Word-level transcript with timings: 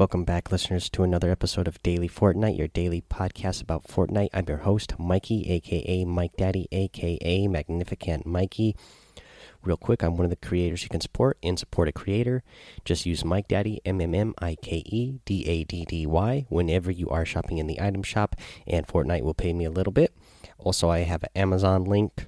Welcome 0.00 0.24
back, 0.24 0.50
listeners, 0.50 0.88
to 0.92 1.02
another 1.02 1.30
episode 1.30 1.68
of 1.68 1.82
Daily 1.82 2.08
Fortnite, 2.08 2.56
your 2.56 2.68
daily 2.68 3.02
podcast 3.02 3.60
about 3.60 3.84
Fortnite. 3.86 4.30
I'm 4.32 4.46
your 4.48 4.56
host, 4.56 4.98
Mikey, 4.98 5.50
aka 5.50 6.06
Mike 6.06 6.38
Daddy, 6.38 6.66
aka 6.72 7.46
Magnificent 7.46 8.24
Mikey. 8.24 8.76
Real 9.62 9.76
quick, 9.76 10.02
I'm 10.02 10.16
one 10.16 10.24
of 10.24 10.30
the 10.30 10.36
creators 10.36 10.82
you 10.82 10.88
can 10.88 11.02
support 11.02 11.36
and 11.42 11.58
support 11.58 11.86
a 11.86 11.92
creator. 11.92 12.42
Just 12.82 13.04
use 13.04 13.26
Mike 13.26 13.46
Daddy, 13.46 13.82
M 13.84 14.00
M 14.00 14.14
M 14.14 14.32
I 14.38 14.56
K 14.62 14.82
E 14.86 15.18
D 15.26 15.44
A 15.46 15.64
D 15.64 15.84
D 15.84 16.06
Y, 16.06 16.46
whenever 16.48 16.90
you 16.90 17.10
are 17.10 17.26
shopping 17.26 17.58
in 17.58 17.66
the 17.66 17.78
item 17.78 18.02
shop, 18.02 18.36
and 18.66 18.86
Fortnite 18.86 19.20
will 19.20 19.34
pay 19.34 19.52
me 19.52 19.66
a 19.66 19.70
little 19.70 19.92
bit. 19.92 20.16
Also, 20.56 20.88
I 20.88 21.00
have 21.00 21.24
an 21.24 21.30
Amazon 21.34 21.84
link. 21.84 22.26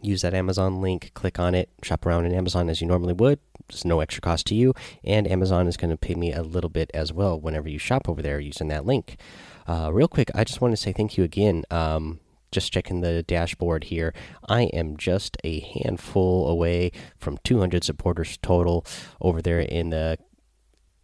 Use 0.00 0.22
that 0.22 0.34
Amazon 0.34 0.80
link, 0.80 1.10
click 1.14 1.38
on 1.38 1.54
it, 1.54 1.70
shop 1.82 2.06
around 2.06 2.24
in 2.26 2.34
Amazon 2.34 2.68
as 2.68 2.80
you 2.80 2.86
normally 2.86 3.14
would. 3.14 3.40
There's 3.68 3.84
no 3.84 4.00
extra 4.00 4.20
cost 4.20 4.46
to 4.46 4.54
you, 4.54 4.74
and 5.04 5.30
Amazon 5.30 5.66
is 5.66 5.76
going 5.76 5.90
to 5.90 5.96
pay 5.96 6.14
me 6.14 6.32
a 6.32 6.42
little 6.42 6.70
bit 6.70 6.90
as 6.94 7.12
well 7.12 7.38
whenever 7.38 7.68
you 7.68 7.78
shop 7.78 8.08
over 8.08 8.22
there 8.22 8.40
using 8.40 8.68
that 8.68 8.86
link. 8.86 9.18
Uh, 9.66 9.90
real 9.92 10.08
quick, 10.08 10.30
I 10.34 10.44
just 10.44 10.60
want 10.60 10.72
to 10.72 10.76
say 10.76 10.92
thank 10.92 11.18
you 11.18 11.24
again. 11.24 11.64
Um, 11.70 12.20
just 12.50 12.72
checking 12.72 13.00
the 13.00 13.22
dashboard 13.22 13.84
here. 13.84 14.14
I 14.48 14.62
am 14.64 14.96
just 14.96 15.36
a 15.44 15.60
handful 15.60 16.48
away 16.48 16.92
from 17.18 17.38
200 17.44 17.84
supporters 17.84 18.38
total 18.38 18.86
over 19.20 19.42
there 19.42 19.60
in 19.60 19.90
the 19.90 20.18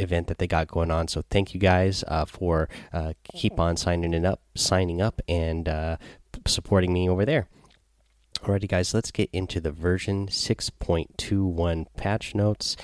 event 0.00 0.26
that 0.28 0.38
they 0.38 0.46
got 0.46 0.68
going 0.68 0.90
on. 0.90 1.08
So 1.08 1.22
thank 1.30 1.54
you 1.54 1.60
guys 1.60 2.02
uh, 2.08 2.24
for 2.24 2.68
uh, 2.92 3.12
keep 3.34 3.58
on 3.58 3.76
signing 3.76 4.14
it 4.14 4.24
up, 4.24 4.40
signing 4.54 5.02
up, 5.02 5.20
and 5.28 5.68
uh, 5.68 5.96
supporting 6.46 6.92
me 6.92 7.08
over 7.08 7.24
there. 7.24 7.48
Alrighty, 8.44 8.68
guys, 8.68 8.92
let's 8.92 9.10
get 9.10 9.30
into 9.32 9.58
the 9.58 9.72
version 9.72 10.26
6.21 10.26 11.86
patch 11.96 12.34
notes. 12.34 12.76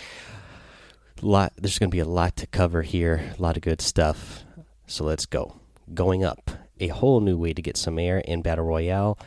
Lot, 1.21 1.53
there's 1.59 1.79
going 1.79 1.91
to 1.91 1.95
be 1.95 2.01
a 2.01 2.07
lot 2.07 2.35
to 2.37 2.47
cover 2.47 2.81
here, 2.81 3.35
a 3.39 3.43
lot 3.43 3.59
of 3.59 3.63
good 3.63 3.83
stuff. 3.83 4.45
So 4.87 5.05
let's 5.05 5.27
go. 5.27 5.61
Going 5.93 6.25
up, 6.25 6.51
a 6.81 6.89
whole 6.89 7.21
new 7.21 7.37
way 7.37 7.53
to 7.53 7.61
get 7.61 7.77
some 7.77 7.99
air 7.99 8.21
in 8.21 8.41
Battle 8.41 8.65
Royale. 8.65 9.19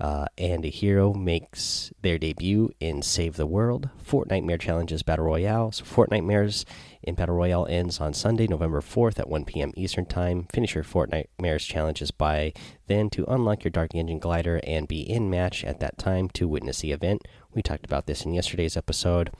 Uh, 0.00 0.24
and 0.38 0.64
a 0.64 0.68
hero 0.68 1.12
makes 1.12 1.92
their 2.00 2.16
debut 2.16 2.70
in 2.80 3.02
Save 3.02 3.36
the 3.36 3.44
World. 3.44 3.90
Fortnitemares 4.02 4.60
challenges 4.60 5.02
Battle 5.02 5.26
Royale. 5.26 5.72
So 5.72 5.84
Fortnitemares 5.84 6.64
in 7.02 7.14
Battle 7.14 7.34
Royale 7.34 7.66
ends 7.68 8.00
on 8.00 8.14
Sunday, 8.14 8.46
November 8.46 8.80
4th 8.80 9.18
at 9.18 9.28
1 9.28 9.44
p.m. 9.44 9.72
Eastern 9.76 10.06
Time. 10.06 10.46
Finish 10.52 10.74
your 10.74 10.84
Fortnitemares 10.84 11.66
challenges 11.66 12.10
by 12.10 12.52
then 12.86 13.10
to 13.10 13.24
unlock 13.26 13.64
your 13.64 13.70
Dark 13.70 13.94
Engine 13.94 14.18
glider 14.18 14.60
and 14.64 14.86
be 14.86 15.00
in 15.00 15.28
match 15.28 15.64
at 15.64 15.80
that 15.80 15.98
time 15.98 16.28
to 16.30 16.46
witness 16.46 16.80
the 16.80 16.92
event. 16.92 17.22
We 17.54 17.62
talked 17.62 17.84
about 17.84 18.06
this 18.06 18.24
in 18.24 18.32
yesterday's 18.32 18.76
episode. 18.76 19.30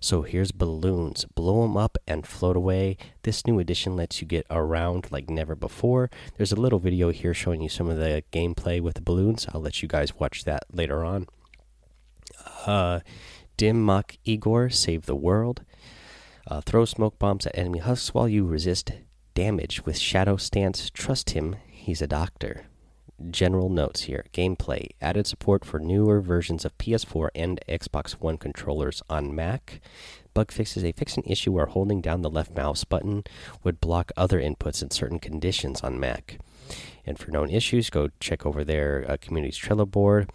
So 0.00 0.22
here's 0.22 0.52
balloons. 0.52 1.24
Blow 1.26 1.62
them 1.62 1.76
up 1.76 1.98
and 2.06 2.26
float 2.26 2.56
away. 2.56 2.96
This 3.22 3.46
new 3.46 3.58
edition 3.58 3.96
lets 3.96 4.20
you 4.22 4.26
get 4.26 4.46
around 4.50 5.10
like 5.10 5.28
never 5.28 5.54
before. 5.54 6.10
There's 6.36 6.52
a 6.52 6.60
little 6.60 6.78
video 6.78 7.10
here 7.10 7.34
showing 7.34 7.60
you 7.60 7.68
some 7.68 7.90
of 7.90 7.98
the 7.98 8.24
gameplay 8.32 8.80
with 8.80 8.94
the 8.94 9.02
balloons. 9.02 9.46
I'll 9.52 9.60
let 9.60 9.82
you 9.82 9.88
guys 9.88 10.18
watch 10.18 10.44
that 10.44 10.64
later 10.72 11.04
on. 11.04 11.26
Uh, 12.66 13.00
Dim 13.56 13.84
Mak 13.84 14.16
Igor 14.24 14.70
save 14.70 15.04
the 15.04 15.14
world. 15.14 15.62
Uh, 16.50 16.60
throw 16.60 16.84
smoke 16.84 17.16
bombs 17.18 17.46
at 17.46 17.56
enemy 17.56 17.78
husks 17.78 18.12
while 18.12 18.28
you 18.28 18.44
resist 18.44 18.90
damage. 19.34 19.86
With 19.86 19.96
Shadow 19.96 20.36
Stance. 20.36 20.90
Trust 20.90 21.30
him, 21.30 21.54
he's 21.68 22.02
a 22.02 22.08
doctor. 22.08 22.66
General 23.30 23.68
notes 23.68 24.02
here. 24.02 24.24
Gameplay. 24.32 24.88
Added 25.00 25.28
support 25.28 25.64
for 25.64 25.78
newer 25.78 26.20
versions 26.20 26.64
of 26.64 26.76
ps4 26.76 27.28
and 27.36 27.60
xbox 27.68 28.12
one 28.12 28.36
controllers 28.36 29.00
on 29.08 29.32
mac. 29.32 29.80
Bug 30.34 30.50
fixes 30.50 30.84
a 30.84 30.90
fix 30.90 31.16
an 31.16 31.22
issue 31.24 31.52
where 31.52 31.66
holding 31.66 32.00
down 32.00 32.22
the 32.22 32.30
left 32.30 32.56
mouse 32.56 32.82
button 32.82 33.22
would 33.62 33.80
block 33.80 34.10
other 34.16 34.40
inputs 34.40 34.82
in 34.82 34.90
certain 34.90 35.20
conditions 35.20 35.82
on 35.82 36.00
mac. 36.00 36.38
And 37.06 37.16
for 37.16 37.30
known 37.30 37.50
issues 37.50 37.90
go 37.90 38.08
check 38.18 38.44
over 38.44 38.64
their 38.64 39.04
uh, 39.08 39.16
community's 39.20 39.58
trello 39.58 39.88
board. 39.88 40.30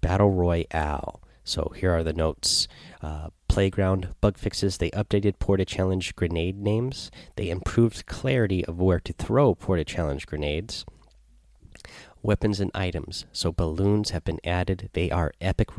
Battle 0.00 0.30
royale. 0.30 1.20
So 1.44 1.72
here 1.76 1.90
are 1.90 2.04
the 2.04 2.12
notes. 2.12 2.68
Uh, 3.02 3.28
playground 3.52 4.08
bug 4.20 4.38
fixes 4.38 4.78
they 4.78 4.90
updated 4.90 5.38
porta 5.38 5.64
challenge 5.64 6.16
grenade 6.16 6.58
names 6.58 7.10
they 7.36 7.50
improved 7.50 8.06
clarity 8.06 8.64
of 8.64 8.80
where 8.80 9.00
to 9.00 9.12
throw 9.12 9.54
porta 9.54 9.84
challenge 9.84 10.26
grenades 10.26 10.84
weapons 12.22 12.60
and 12.60 12.70
items. 12.74 13.26
So 13.32 13.52
balloons 13.52 14.10
have 14.10 14.24
been 14.24 14.40
added. 14.44 14.90
They 14.92 15.10
are 15.10 15.32
epic 15.40 15.70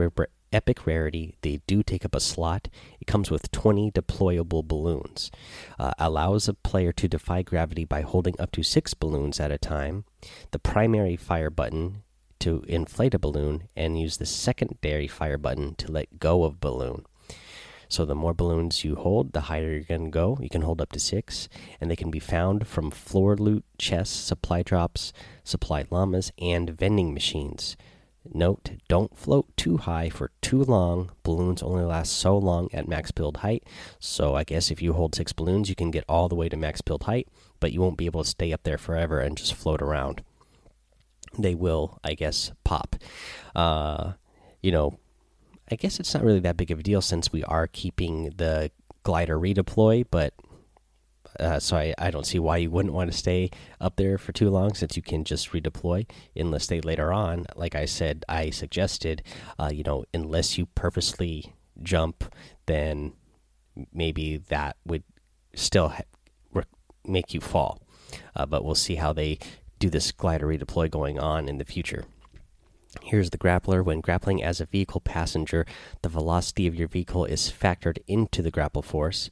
epic 0.52 0.86
rarity. 0.86 1.38
They 1.42 1.62
do 1.66 1.82
take 1.82 2.06
up 2.06 2.14
a 2.14 2.20
slot. 2.20 2.68
It 3.00 3.08
comes 3.08 3.32
with 3.32 3.52
20 3.52 3.92
deployable 3.92 4.68
balloons. 4.68 5.32
Uh, 5.80 5.94
allows 5.98 6.48
a 6.48 6.54
player 6.54 6.92
to 6.94 7.08
defy 7.08 7.42
gravity 7.42 7.86
by 7.86 8.02
holding 8.02 8.40
up 8.40 8.52
to 8.52 8.64
6 8.64 8.94
balloons 8.96 9.40
at 9.40 9.52
a 9.52 9.58
time. 9.58 10.06
The 10.52 10.60
primary 10.60 11.16
fire 11.16 11.50
button 11.50 12.04
to 12.40 12.64
inflate 12.68 13.14
a 13.14 13.20
balloon 13.20 13.70
and 13.76 14.00
use 14.00 14.18
the 14.18 14.26
secondary 14.26 15.08
fire 15.08 15.38
button 15.38 15.76
to 15.76 15.92
let 15.92 16.20
go 16.20 16.44
of 16.44 16.60
balloon. 16.60 17.06
So 17.94 18.06
the 18.06 18.16
more 18.16 18.34
balloons 18.34 18.84
you 18.84 18.96
hold, 18.96 19.34
the 19.34 19.42
higher 19.42 19.72
you're 19.72 19.82
going 19.82 20.06
to 20.06 20.10
go. 20.10 20.40
You 20.42 20.50
can 20.50 20.64
hold 20.64 20.82
up 20.82 20.92
to 20.94 21.00
six, 21.00 21.48
and 21.80 21.92
they 21.92 21.96
can 21.96 22.10
be 22.10 22.18
found 22.18 22.66
from 22.66 22.90
floor 22.90 23.38
loot, 23.38 23.64
chests, 23.78 24.16
supply 24.18 24.64
drops, 24.64 25.14
supply 25.44 25.86
llamas, 25.92 26.32
and 26.40 26.72
vending 26.72 27.14
machines. 27.14 27.78
Note, 28.34 28.72
don't 28.88 29.16
float 29.16 29.56
too 29.58 29.78
high 29.78 30.10
for 30.10 30.32
too 30.42 30.64
long. 30.64 31.12
Balloons 31.22 31.62
only 31.62 31.84
last 31.84 32.14
so 32.14 32.36
long 32.36 32.68
at 32.74 32.88
max 32.88 33.12
build 33.12 33.38
height. 33.38 33.64
So 34.00 34.34
I 34.34 34.44
guess 34.44 34.72
if 34.72 34.82
you 34.82 34.94
hold 34.94 35.14
six 35.14 35.32
balloons, 35.32 35.70
you 35.70 35.76
can 35.76 35.92
get 35.92 36.04
all 36.10 36.28
the 36.28 36.36
way 36.36 36.50
to 36.50 36.58
max 36.58 36.82
build 36.82 37.04
height, 37.04 37.28
but 37.60 37.74
you 37.74 37.80
won't 37.80 38.00
be 38.00 38.08
able 38.08 38.24
to 38.24 38.30
stay 38.30 38.52
up 38.52 38.64
there 38.64 38.80
forever 38.80 39.20
and 39.20 39.38
just 39.38 39.54
float 39.54 39.84
around. 39.84 40.24
They 41.38 41.54
will, 41.54 42.00
I 42.04 42.16
guess, 42.16 42.54
pop. 42.64 42.96
Uh, 43.56 44.14
you 44.64 44.72
know, 44.72 44.98
I 45.72 45.76
guess 45.76 46.00
it's 46.00 46.14
not 46.14 46.24
really 46.24 46.40
that 46.42 46.58
big 46.58 46.72
of 46.72 46.80
a 46.80 46.84
deal 46.84 47.02
since 47.02 47.32
we 47.32 47.44
are 47.44 47.68
keeping 47.68 48.34
the 48.36 48.72
glider 49.04 49.38
redeploy, 49.40 50.06
but 50.10 50.34
uh, 51.40 51.60
so 51.60 51.78
I, 51.78 51.94
I 51.98 52.12
don't 52.12 52.28
see 52.28 52.40
why 52.40 52.58
you 52.58 52.70
wouldn't 52.70 52.94
want 52.94 53.12
to 53.12 53.18
stay 53.18 53.50
up 53.82 53.96
there 53.96 54.18
for 54.18 54.32
too 54.34 54.50
long 54.50 54.74
since 54.74 54.96
you 54.96 55.02
can 55.02 55.24
just 55.24 55.52
redeploy 55.52 56.06
enlist 56.36 56.66
state 56.66 56.86
later 56.86 57.12
on. 57.12 57.46
Like 57.56 57.76
I 57.76 57.86
said, 57.86 58.24
I 58.30 58.50
suggested, 58.50 59.24
uh, 59.58 59.70
you 59.74 59.84
know, 59.84 60.06
unless 60.14 60.58
you 60.58 60.68
purposely 60.68 61.54
jump, 61.82 62.24
then 62.66 63.14
maybe 63.92 64.38
that 64.38 64.78
would 64.86 65.04
still 65.56 65.94
make 67.06 67.34
you 67.34 67.42
fall. 67.42 67.82
Uh, 68.36 68.46
but 68.46 68.64
we'll 68.64 68.76
see 68.76 68.96
how 68.96 69.14
they 69.14 69.40
do 69.80 69.90
this 69.90 70.12
glider 70.12 70.48
redeploy 70.48 70.90
going 70.90 71.20
on 71.20 71.50
in 71.50 71.58
the 71.58 71.66
future. 71.66 72.06
Here's 73.02 73.32
the 73.32 73.38
grappler. 73.38 73.84
When 73.84 74.02
grappling 74.02 74.44
as 74.44 74.62
a 74.62 74.66
vehicle 74.66 75.02
passenger, 75.02 75.66
the 76.02 76.10
velocity 76.10 76.68
of 76.68 76.76
your 76.76 76.88
vehicle 76.88 77.26
is 77.26 77.52
factored 77.52 77.98
into 78.08 78.42
the 78.42 78.52
grapple 78.52 78.82
force. 78.82 79.30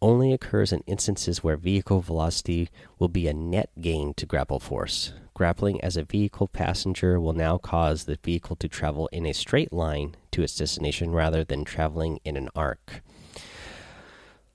Only 0.00 0.32
occurs 0.32 0.72
in 0.72 0.84
instances 0.86 1.42
where 1.42 1.56
vehicle 1.56 2.00
velocity 2.00 2.68
will 2.98 3.08
be 3.08 3.26
a 3.26 3.34
net 3.34 3.70
gain 3.80 4.14
to 4.14 4.26
grapple 4.26 4.60
force. 4.60 5.12
Grappling 5.34 5.80
as 5.82 5.96
a 5.96 6.04
vehicle 6.04 6.48
passenger 6.48 7.20
will 7.20 7.32
now 7.32 7.58
cause 7.58 8.04
the 8.04 8.18
vehicle 8.22 8.56
to 8.56 8.68
travel 8.68 9.08
in 9.12 9.26
a 9.26 9.32
straight 9.32 9.72
line 9.72 10.14
to 10.32 10.42
its 10.42 10.56
destination 10.56 11.10
rather 11.12 11.44
than 11.44 11.64
traveling 11.64 12.20
in 12.24 12.36
an 12.36 12.48
arc. 12.54 13.02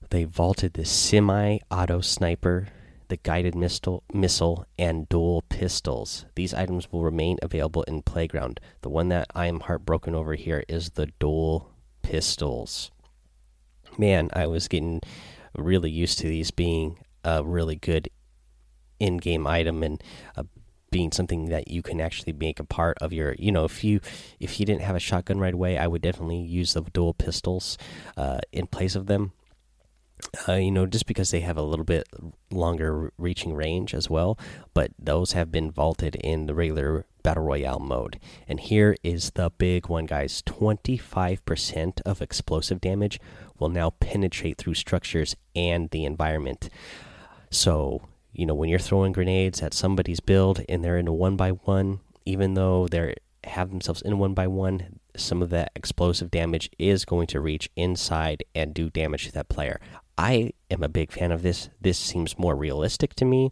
They 0.10 0.24
vaulted 0.24 0.74
the 0.74 0.86
semi 0.86 1.60
auto 1.72 2.00
sniper 2.02 2.68
the 3.08 3.18
guided 3.18 3.56
missile, 3.56 4.04
missile, 4.14 4.66
and 4.78 5.08
dual 5.10 5.44
pistols. 5.50 6.26
These 6.36 6.54
items 6.54 6.92
will 6.92 7.04
remain 7.04 7.38
available 7.42 7.84
in 7.84 8.02
Playground. 8.02 8.60
The 8.82 8.90
one 8.90 9.10
that 9.10 9.28
I 9.34 9.48
am 9.48 9.62
heartbroken 9.62 10.16
over 10.16 10.36
here 10.36 10.64
is 10.68 10.92
the 10.92 11.08
dual 11.20 11.72
pistols. 12.02 12.92
Man, 13.98 14.30
I 14.34 14.48
was 14.48 14.68
getting 14.68 15.02
really 15.56 15.92
used 15.92 16.20
to 16.20 16.28
these 16.28 16.52
being 16.52 17.00
a 17.24 17.44
really 17.44 17.76
good 17.76 18.10
in 19.00 19.18
game 19.18 19.48
item 19.48 19.84
and 19.84 20.04
uh, 20.38 20.44
being 20.92 21.12
something 21.12 21.48
that 21.50 21.68
you 21.68 21.82
can 21.82 22.00
actually 22.00 22.34
make 22.34 22.60
a 22.60 22.64
part 22.64 22.98
of 23.02 23.12
your 23.12 23.36
you 23.40 23.52
know 23.52 23.66
if 23.66 23.84
you 23.84 24.00
if 24.40 24.60
you 24.60 24.66
didn't 24.66 24.84
have 24.84 24.96
a 24.96 25.00
shotgun 25.00 25.40
right 25.40 25.56
away 25.56 25.76
i 25.76 25.88
would 25.88 26.04
definitely 26.04 26.38
use 26.38 26.74
the 26.74 26.82
dual 26.94 27.16
pistols 27.16 27.80
uh, 28.16 28.40
in 28.52 28.68
place 28.68 28.96
of 28.96 29.08
them 29.08 29.32
uh, 30.48 30.54
you 30.54 30.72
know, 30.72 30.86
just 30.86 31.06
because 31.06 31.32
they 31.32 31.42
have 31.42 31.58
a 31.58 31.62
little 31.62 31.86
bit 31.86 32.08
longer 32.52 33.12
reaching 33.18 33.54
range 33.54 33.94
as 33.94 34.10
well, 34.10 34.38
but 34.74 34.92
those 35.00 35.34
have 35.34 35.52
been 35.52 35.72
vaulted 35.72 36.16
in 36.16 36.46
the 36.46 36.54
regular 36.54 37.06
battle 37.24 37.44
royale 37.44 37.80
mode. 37.80 38.20
And 38.48 38.60
here 38.60 38.96
is 39.04 39.32
the 39.32 39.52
big 39.58 39.88
one, 39.88 40.06
guys 40.06 40.42
25% 40.44 42.02
of 42.06 42.22
explosive 42.22 42.82
damage 42.82 43.20
will 43.58 43.70
now 43.70 43.92
penetrate 43.92 44.58
through 44.58 44.74
structures 44.74 45.36
and 45.56 45.90
the 45.92 46.06
environment. 46.06 46.70
So, 47.50 48.02
you 48.34 48.46
know, 48.46 48.56
when 48.56 48.70
you're 48.70 48.80
throwing 48.80 49.14
grenades 49.14 49.62
at 49.62 49.74
somebody's 49.74 50.20
build 50.20 50.62
and 50.68 50.84
they're 50.84 50.98
in 50.98 51.08
a 51.08 51.14
one 51.14 51.38
by 51.38 51.52
one, 51.52 52.00
even 52.26 52.56
though 52.56 52.88
they're 52.88 53.16
have 53.46 53.70
themselves 53.70 54.02
in 54.02 54.18
one 54.20 54.34
by 54.34 54.48
one, 54.48 55.00
some 55.16 55.42
of 55.42 55.50
that 55.50 55.72
explosive 55.76 56.32
damage 56.32 56.70
is 56.80 57.06
going 57.06 57.28
to 57.28 57.40
reach 57.40 57.70
inside 57.76 58.44
and 58.56 58.74
do 58.74 58.90
damage 58.90 59.26
to 59.26 59.32
that 59.34 59.50
player. 59.50 59.80
I 60.18 60.52
am 60.70 60.84
a 60.84 60.90
big 60.90 61.12
fan 61.12 61.32
of 61.32 61.42
this. 61.42 61.70
This 61.82 61.98
seems 61.98 62.38
more 62.38 62.56
realistic 62.56 63.16
to 63.16 63.26
me. 63.26 63.52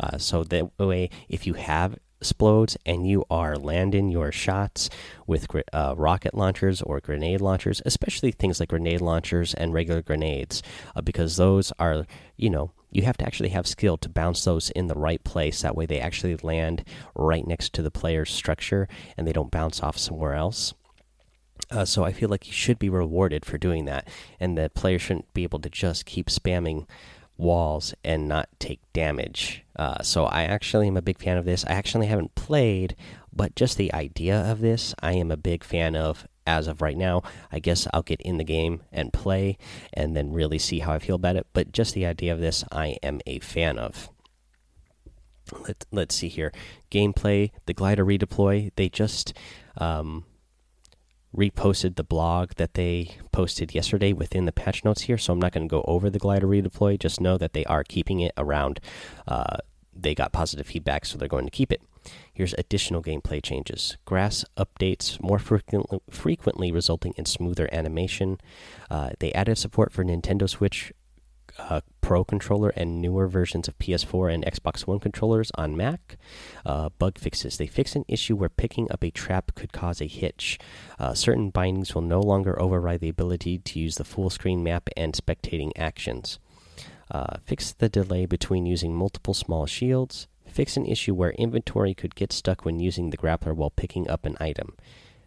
Uh, 0.00 0.18
so 0.18 0.44
that 0.44 0.70
way, 0.78 1.10
if 1.28 1.46
you 1.46 1.54
have 1.54 1.98
explodes 2.22 2.76
and 2.86 3.04
you 3.04 3.24
are 3.30 3.56
landing 3.56 4.08
your 4.08 4.30
shots 4.30 4.88
with 5.26 5.48
uh, 5.72 5.92
rocket 5.96 6.34
launchers 6.34 6.80
or 6.80 7.00
grenade 7.00 7.40
launchers, 7.40 7.82
especially 7.84 8.30
things 8.30 8.60
like 8.60 8.68
grenade 8.68 9.00
launchers 9.00 9.54
and 9.54 9.74
regular 9.74 10.02
grenades, 10.02 10.62
uh, 10.94 11.00
because 11.00 11.36
those 11.36 11.72
are, 11.80 12.06
you 12.36 12.48
know, 12.48 12.70
you 12.92 13.02
have 13.02 13.16
to 13.16 13.26
actually 13.26 13.48
have 13.48 13.66
skill 13.66 13.96
to 13.96 14.08
bounce 14.08 14.44
those 14.44 14.70
in 14.70 14.86
the 14.86 14.94
right 14.94 15.24
place. 15.24 15.62
That 15.62 15.74
way, 15.74 15.86
they 15.86 15.98
actually 15.98 16.36
land 16.36 16.84
right 17.16 17.44
next 17.44 17.72
to 17.72 17.82
the 17.82 17.90
player's 17.90 18.30
structure 18.30 18.86
and 19.16 19.26
they 19.26 19.32
don't 19.32 19.50
bounce 19.50 19.82
off 19.82 19.98
somewhere 19.98 20.34
else. 20.34 20.74
Uh, 21.72 21.86
so 21.86 22.04
I 22.04 22.12
feel 22.12 22.28
like 22.28 22.46
you 22.46 22.52
should 22.52 22.78
be 22.78 22.90
rewarded 22.90 23.46
for 23.46 23.56
doing 23.56 23.86
that, 23.86 24.06
and 24.38 24.58
the 24.58 24.70
player 24.70 24.98
shouldn't 24.98 25.32
be 25.32 25.42
able 25.42 25.58
to 25.60 25.70
just 25.70 26.04
keep 26.04 26.28
spamming 26.28 26.86
walls 27.38 27.94
and 28.04 28.28
not 28.28 28.48
take 28.58 28.80
damage. 28.92 29.64
Uh, 29.74 30.02
so 30.02 30.26
I 30.26 30.42
actually 30.42 30.86
am 30.88 30.98
a 30.98 31.02
big 31.02 31.18
fan 31.18 31.38
of 31.38 31.46
this. 31.46 31.64
I 31.64 31.72
actually 31.72 32.06
haven't 32.06 32.34
played, 32.34 32.94
but 33.32 33.56
just 33.56 33.78
the 33.78 33.92
idea 33.94 34.38
of 34.38 34.60
this, 34.60 34.94
I 35.02 35.14
am 35.14 35.30
a 35.30 35.36
big 35.36 35.64
fan 35.64 35.96
of 35.96 36.26
as 36.46 36.66
of 36.66 36.82
right 36.82 36.96
now. 36.96 37.22
I 37.50 37.58
guess 37.58 37.88
I'll 37.94 38.02
get 38.02 38.20
in 38.20 38.36
the 38.36 38.44
game 38.44 38.82
and 38.92 39.12
play 39.12 39.56
and 39.94 40.14
then 40.14 40.32
really 40.32 40.58
see 40.58 40.80
how 40.80 40.92
I 40.92 40.98
feel 40.98 41.16
about 41.16 41.36
it. 41.36 41.46
But 41.54 41.72
just 41.72 41.94
the 41.94 42.04
idea 42.04 42.34
of 42.34 42.40
this, 42.40 42.64
I 42.70 42.98
am 43.02 43.20
a 43.26 43.38
fan 43.38 43.78
of. 43.78 44.10
Let, 45.66 45.86
let's 45.90 46.14
see 46.14 46.28
here. 46.28 46.52
Gameplay, 46.90 47.50
the 47.64 47.74
glider 47.74 48.04
redeploy, 48.04 48.72
they 48.76 48.90
just. 48.90 49.32
Um, 49.78 50.26
reposted 51.36 51.96
the 51.96 52.04
blog 52.04 52.52
that 52.56 52.74
they 52.74 53.16
posted 53.32 53.74
yesterday 53.74 54.12
within 54.12 54.44
the 54.44 54.52
patch 54.52 54.84
notes 54.84 55.02
here, 55.02 55.18
so 55.18 55.32
I'm 55.32 55.40
not 55.40 55.52
going 55.52 55.66
to 55.66 55.70
go 55.70 55.84
over 55.86 56.10
the 56.10 56.18
glider 56.18 56.46
redeploy. 56.46 56.98
Just 56.98 57.20
know 57.20 57.38
that 57.38 57.52
they 57.52 57.64
are 57.64 57.84
keeping 57.84 58.20
it 58.20 58.32
around. 58.36 58.80
Uh, 59.26 59.58
they 59.94 60.14
got 60.14 60.32
positive 60.32 60.66
feedback, 60.66 61.04
so 61.04 61.16
they're 61.16 61.28
going 61.28 61.44
to 61.44 61.50
keep 61.50 61.72
it. 61.72 61.82
Here's 62.32 62.54
additional 62.54 63.02
gameplay 63.02 63.42
changes. 63.42 63.96
Grass 64.04 64.44
updates 64.56 65.22
more 65.22 65.38
frequently, 65.38 66.00
frequently 66.10 66.72
resulting 66.72 67.14
in 67.16 67.26
smoother 67.26 67.68
animation. 67.72 68.38
Uh, 68.90 69.10
they 69.20 69.32
added 69.32 69.56
support 69.56 69.92
for 69.92 70.04
Nintendo 70.04 70.48
Switch 70.48 70.92
uh, 71.58 71.80
Pro 72.00 72.24
controller 72.24 72.70
and 72.70 73.00
newer 73.00 73.28
versions 73.28 73.68
of 73.68 73.78
PS4 73.78 74.34
and 74.34 74.44
Xbox 74.44 74.86
One 74.86 74.98
controllers 74.98 75.50
on 75.54 75.76
Mac. 75.76 76.16
Uh, 76.66 76.88
bug 76.98 77.18
fixes. 77.18 77.56
They 77.56 77.66
fix 77.66 77.94
an 77.94 78.04
issue 78.08 78.36
where 78.36 78.48
picking 78.48 78.90
up 78.90 79.04
a 79.04 79.10
trap 79.10 79.54
could 79.54 79.72
cause 79.72 80.00
a 80.00 80.06
hitch. 80.06 80.58
Uh, 80.98 81.14
certain 81.14 81.50
bindings 81.50 81.94
will 81.94 82.02
no 82.02 82.20
longer 82.20 82.60
override 82.60 83.00
the 83.00 83.08
ability 83.08 83.58
to 83.58 83.78
use 83.78 83.96
the 83.96 84.04
full 84.04 84.30
screen 84.30 84.62
map 84.62 84.88
and 84.96 85.14
spectating 85.14 85.70
actions. 85.76 86.38
Uh, 87.10 87.36
fix 87.44 87.72
the 87.72 87.88
delay 87.88 88.26
between 88.26 88.66
using 88.66 88.94
multiple 88.94 89.34
small 89.34 89.66
shields. 89.66 90.26
Fix 90.46 90.76
an 90.76 90.86
issue 90.86 91.14
where 91.14 91.30
inventory 91.32 91.94
could 91.94 92.14
get 92.14 92.32
stuck 92.32 92.64
when 92.64 92.80
using 92.80 93.10
the 93.10 93.16
grappler 93.16 93.54
while 93.54 93.70
picking 93.70 94.08
up 94.08 94.26
an 94.26 94.36
item. 94.40 94.74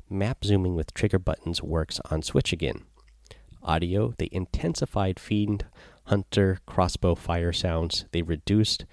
Map 0.09 0.43
zooming 0.43 0.75
with 0.75 0.93
trigger 0.93 1.19
buttons 1.19 1.63
works 1.63 1.99
on 2.11 2.21
Switch 2.21 2.53
again. 2.53 2.83
Audio, 3.63 4.13
they 4.19 4.29
intensified 4.31 5.19
Fiend 5.19 5.65
Hunter 6.05 6.59
crossbow 6.67 7.15
fire 7.15 7.51
sounds. 7.51 8.05
They 8.11 8.21
reduced 8.21 8.85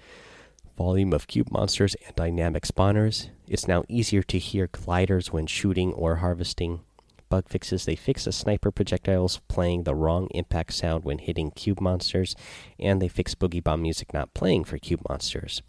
volume 0.75 1.13
of 1.13 1.27
cube 1.27 1.51
monsters 1.51 1.95
and 2.05 2.15
dynamic 2.15 2.63
spawners. 2.63 3.29
It's 3.47 3.67
now 3.67 3.83
easier 3.87 4.23
to 4.23 4.39
hear 4.39 4.67
gliders 4.67 5.31
when 5.31 5.45
shooting 5.45 5.93
or 5.93 6.17
harvesting. 6.17 6.81
Bug 7.29 7.49
fixes 7.49 7.85
they 7.85 7.95
fix 7.95 8.25
the 8.25 8.31
sniper 8.31 8.71
projectiles 8.71 9.41
playing 9.47 9.83
the 9.83 9.95
wrong 9.95 10.27
impact 10.31 10.73
sound 10.73 11.03
when 11.03 11.19
hitting 11.19 11.51
cube 11.51 11.81
monsters, 11.81 12.35
and 12.79 13.01
they 13.01 13.07
fix 13.07 13.35
Boogie 13.35 13.63
Bomb 13.63 13.81
music 13.81 14.13
not 14.13 14.33
playing 14.33 14.63
for 14.63 14.77
cube 14.77 15.01
monsters. 15.07 15.61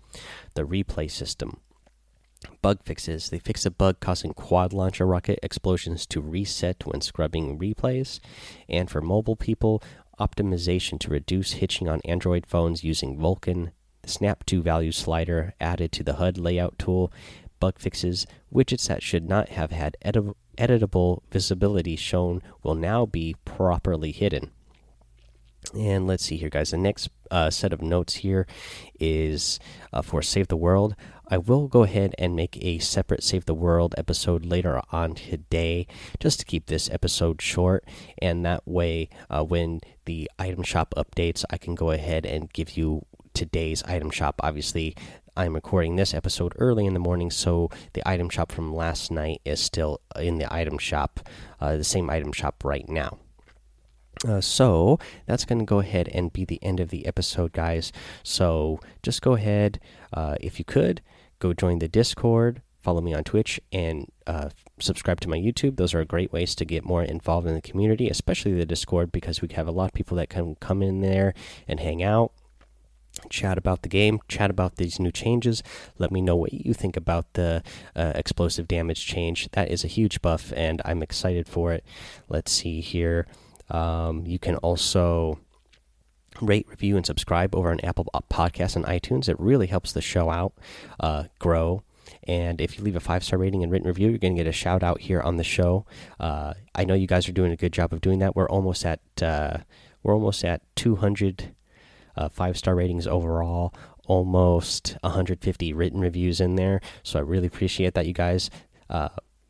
The 0.54 0.64
replay 0.64 1.10
system. 1.10 1.60
Bug 2.60 2.80
fixes 2.84 3.30
they 3.30 3.38
fix 3.38 3.64
a 3.64 3.70
bug 3.70 4.00
causing 4.00 4.34
quad 4.34 4.72
launcher 4.72 5.06
rocket 5.06 5.38
explosions 5.42 6.06
to 6.06 6.20
reset 6.20 6.84
when 6.86 7.00
scrubbing 7.00 7.58
replays. 7.58 8.20
And 8.68 8.90
for 8.90 9.00
mobile 9.00 9.36
people, 9.36 9.82
optimization 10.18 10.98
to 11.00 11.10
reduce 11.10 11.52
hitching 11.52 11.88
on 11.88 12.00
Android 12.04 12.46
phones 12.46 12.84
using 12.84 13.18
Vulkan, 13.18 13.72
the 14.02 14.08
Snap 14.08 14.44
to 14.46 14.62
Value 14.62 14.92
slider 14.92 15.54
added 15.60 15.92
to 15.92 16.02
the 16.02 16.14
HUD 16.14 16.38
layout 16.38 16.78
tool, 16.78 17.12
bug 17.60 17.78
fixes, 17.78 18.26
widgets 18.52 18.88
that 18.88 19.02
should 19.02 19.28
not 19.28 19.50
have 19.50 19.70
had 19.70 19.96
edit 20.02 20.36
editable 20.58 21.22
visibility 21.32 21.96
shown 21.96 22.40
will 22.62 22.74
now 22.76 23.04
be 23.04 23.34
properly 23.44 24.12
hidden. 24.12 24.52
And 25.76 26.06
let's 26.06 26.24
see 26.24 26.36
here, 26.36 26.50
guys. 26.50 26.70
The 26.70 26.76
next 26.76 27.08
uh, 27.30 27.50
set 27.50 27.72
of 27.72 27.82
notes 27.82 28.16
here 28.16 28.46
is 29.00 29.58
uh, 29.92 30.02
for 30.02 30.22
Save 30.22 30.48
the 30.48 30.56
World. 30.56 30.94
I 31.28 31.38
will 31.38 31.68
go 31.68 31.84
ahead 31.84 32.14
and 32.18 32.36
make 32.36 32.58
a 32.62 32.78
separate 32.78 33.22
Save 33.22 33.46
the 33.46 33.54
World 33.54 33.94
episode 33.96 34.44
later 34.44 34.82
on 34.92 35.14
today, 35.14 35.86
just 36.20 36.38
to 36.40 36.44
keep 36.44 36.66
this 36.66 36.90
episode 36.90 37.40
short. 37.40 37.84
And 38.20 38.44
that 38.44 38.66
way, 38.66 39.08
uh, 39.30 39.42
when 39.42 39.80
the 40.04 40.30
item 40.38 40.62
shop 40.62 40.92
updates, 40.96 41.44
I 41.48 41.56
can 41.56 41.74
go 41.74 41.90
ahead 41.90 42.26
and 42.26 42.52
give 42.52 42.76
you 42.76 43.06
today's 43.32 43.82
item 43.84 44.10
shop. 44.10 44.38
Obviously, 44.42 44.94
I'm 45.34 45.54
recording 45.54 45.96
this 45.96 46.12
episode 46.12 46.52
early 46.58 46.84
in 46.84 46.92
the 46.92 47.00
morning, 47.00 47.30
so 47.30 47.70
the 47.94 48.06
item 48.08 48.28
shop 48.28 48.52
from 48.52 48.74
last 48.74 49.10
night 49.10 49.40
is 49.46 49.60
still 49.60 50.00
in 50.16 50.38
the 50.38 50.52
item 50.52 50.78
shop, 50.78 51.26
uh, 51.60 51.76
the 51.76 51.84
same 51.84 52.10
item 52.10 52.32
shop 52.32 52.62
right 52.64 52.88
now. 52.88 53.18
Uh, 54.26 54.40
so 54.40 54.98
that's 55.26 55.44
going 55.44 55.58
to 55.58 55.64
go 55.64 55.80
ahead 55.80 56.08
and 56.08 56.32
be 56.32 56.44
the 56.44 56.62
end 56.62 56.80
of 56.80 56.90
the 56.90 57.04
episode, 57.06 57.52
guys. 57.52 57.92
So 58.22 58.78
just 59.02 59.22
go 59.22 59.34
ahead, 59.34 59.80
uh, 60.12 60.36
if 60.40 60.58
you 60.58 60.64
could, 60.64 61.02
go 61.38 61.52
join 61.52 61.78
the 61.78 61.88
Discord, 61.88 62.62
follow 62.82 63.00
me 63.00 63.14
on 63.14 63.24
Twitch, 63.24 63.60
and 63.72 64.10
uh, 64.26 64.50
subscribe 64.78 65.20
to 65.20 65.28
my 65.28 65.38
YouTube. 65.38 65.76
Those 65.76 65.94
are 65.94 66.04
great 66.04 66.32
ways 66.32 66.54
to 66.56 66.64
get 66.64 66.84
more 66.84 67.02
involved 67.02 67.46
in 67.46 67.54
the 67.54 67.62
community, 67.62 68.08
especially 68.08 68.52
the 68.52 68.66
Discord, 68.66 69.10
because 69.12 69.40
we 69.40 69.48
have 69.54 69.66
a 69.66 69.72
lot 69.72 69.86
of 69.86 69.94
people 69.94 70.16
that 70.18 70.28
can 70.28 70.54
come 70.56 70.82
in 70.82 71.00
there 71.00 71.34
and 71.66 71.80
hang 71.80 72.02
out. 72.02 72.32
Chat 73.30 73.56
about 73.56 73.82
the 73.82 73.88
game, 73.88 74.18
chat 74.28 74.50
about 74.50 74.74
these 74.76 74.98
new 74.98 75.12
changes. 75.12 75.62
Let 75.98 76.10
me 76.10 76.20
know 76.20 76.34
what 76.34 76.52
you 76.52 76.74
think 76.74 76.96
about 76.96 77.32
the 77.34 77.62
uh, 77.94 78.12
explosive 78.16 78.66
damage 78.66 79.06
change. 79.06 79.48
That 79.52 79.70
is 79.70 79.84
a 79.84 79.88
huge 79.88 80.20
buff, 80.20 80.52
and 80.56 80.82
I'm 80.84 81.00
excited 81.00 81.46
for 81.46 81.72
it. 81.72 81.84
Let's 82.28 82.50
see 82.50 82.80
here. 82.80 83.26
Um, 83.70 84.26
you 84.26 84.38
can 84.38 84.56
also 84.56 85.38
rate, 86.40 86.66
review, 86.68 86.96
and 86.96 87.06
subscribe 87.06 87.54
over 87.54 87.70
on 87.70 87.80
Apple 87.80 88.06
Podcasts 88.30 88.76
and 88.76 88.84
iTunes. 88.84 89.28
It 89.28 89.38
really 89.38 89.66
helps 89.66 89.92
the 89.92 90.00
show 90.00 90.30
out, 90.30 90.52
uh, 91.00 91.24
grow. 91.38 91.82
And 92.24 92.60
if 92.60 92.78
you 92.78 92.84
leave 92.84 92.96
a 92.96 93.00
five 93.00 93.24
star 93.24 93.38
rating 93.38 93.62
and 93.62 93.70
written 93.70 93.88
review, 93.88 94.08
you're 94.08 94.18
going 94.18 94.36
to 94.36 94.42
get 94.42 94.48
a 94.48 94.52
shout 94.52 94.82
out 94.82 95.00
here 95.00 95.20
on 95.20 95.36
the 95.36 95.44
show. 95.44 95.86
Uh, 96.18 96.54
I 96.74 96.84
know 96.84 96.94
you 96.94 97.06
guys 97.06 97.28
are 97.28 97.32
doing 97.32 97.52
a 97.52 97.56
good 97.56 97.72
job 97.72 97.92
of 97.92 98.00
doing 98.00 98.18
that. 98.20 98.34
We're 98.34 98.48
almost 98.48 98.84
at 98.84 99.00
uh, 99.22 99.58
we're 100.02 100.14
almost 100.14 100.44
at 100.44 100.62
200 100.76 101.54
uh, 102.16 102.28
five 102.28 102.56
star 102.56 102.74
ratings 102.74 103.06
overall. 103.06 103.74
Almost 104.06 104.98
150 105.00 105.72
written 105.72 106.00
reviews 106.00 106.40
in 106.40 106.56
there. 106.56 106.80
So 107.02 107.18
I 107.18 107.22
really 107.22 107.46
appreciate 107.46 107.94
that, 107.94 108.06
you 108.06 108.12
guys. 108.12 108.50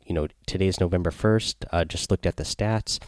You 0.05 0.13
know, 0.13 0.27
today's 0.45 0.79
November 0.79 1.09
1st. 1.09 1.65
Uh, 1.71 1.83
just 1.83 2.11
looked 2.11 2.27
at 2.27 2.35
the 2.35 2.43
stats. 2.43 2.99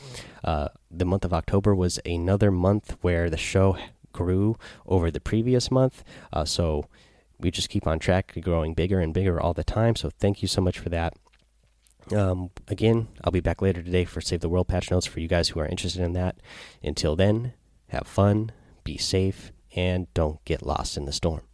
Uh, 0.44 0.70
the 0.90 1.06
month 1.06 1.24
of 1.24 1.34
October 1.34 1.76
was 1.76 2.00
another 2.06 2.50
month 2.50 2.98
where 3.02 3.30
the 3.30 3.38
show 3.38 3.78
grew 4.14 4.58
over 4.88 5.12
the 5.12 5.20
previous 5.20 5.70
month. 5.70 6.04
Uh, 6.34 6.44
so 6.44 6.86
we 7.40 7.52
just 7.52 7.70
keep 7.70 7.86
on 7.86 8.00
track, 8.00 8.36
growing 8.42 8.74
bigger 8.74 9.00
and 9.00 9.14
bigger 9.14 9.40
all 9.40 9.54
the 9.54 9.64
time. 9.64 9.96
So 9.96 10.10
thank 10.10 10.42
you 10.42 10.48
so 10.48 10.60
much 10.60 10.80
for 10.80 10.90
that. 10.90 11.14
Um, 12.12 12.50
again, 12.68 13.10
I'll 13.24 13.32
be 13.32 13.42
back 13.42 13.62
later 13.62 13.84
today 13.84 14.06
for 14.06 14.22
Save 14.22 14.40
the 14.40 14.50
World 14.50 14.68
patch 14.68 14.90
notes 14.90 15.06
for 15.06 15.20
you 15.20 15.28
guys 15.28 15.50
who 15.50 15.60
are 15.60 15.68
interested 15.68 16.02
in 16.02 16.14
that. 16.14 16.38
Until 16.82 17.16
then, 17.16 17.54
have 17.90 18.08
fun, 18.08 18.52
be 18.84 18.98
safe, 18.98 19.52
and 19.76 20.12
don't 20.14 20.44
get 20.46 20.66
lost 20.66 20.98
in 20.98 21.06
the 21.06 21.12
storm. 21.12 21.47